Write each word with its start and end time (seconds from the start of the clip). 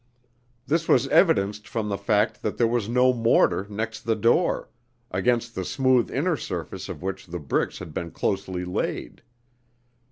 This 0.65 0.87
was 0.87 1.07
evidenced 1.09 1.67
from 1.67 1.87
the 1.89 1.95
fact 1.99 2.41
that 2.41 2.57
there 2.57 2.65
was 2.65 2.89
no 2.89 3.13
mortar 3.13 3.67
next 3.69 3.99
the 4.01 4.15
door, 4.15 4.67
against 5.11 5.53
the 5.53 5.63
smooth 5.63 6.09
inner 6.09 6.35
surface 6.37 6.89
of 6.89 7.03
which 7.03 7.27
the 7.27 7.37
bricks 7.37 7.77
had 7.77 7.93
been 7.93 8.09
closely 8.09 8.65
laid. 8.65 9.21